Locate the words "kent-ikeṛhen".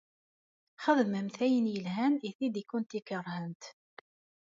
2.69-3.53